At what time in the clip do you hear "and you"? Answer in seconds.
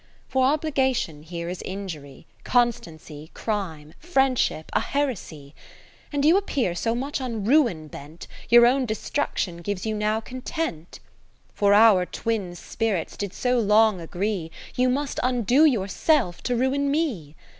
6.11-6.37